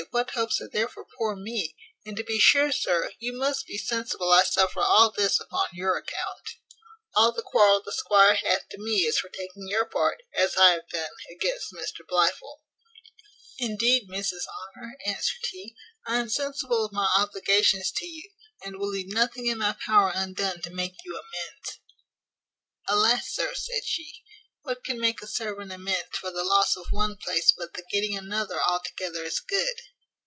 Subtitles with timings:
[0.09, 1.75] what hopes are there for poor me?
[2.07, 5.95] And to be sure, sir, you must be sensible I suffer all this upon your
[5.95, 6.57] account.
[7.15, 10.71] All the quarrel the squire hath to me is for taking your part, as I
[10.71, 12.61] have done, against Mr Blifil."
[13.59, 14.43] "Indeed, Mrs
[14.75, 15.75] Honour," answered he,
[16.07, 18.31] "I am sensible of my obligations to you,
[18.63, 21.79] and will leave nothing in my power undone to make you amends."
[22.87, 23.31] "Alas!
[23.31, 24.23] sir," said she,
[24.63, 28.17] "what can make a servant amends for the loss of one place but the getting
[28.17, 29.79] another altogether as good?"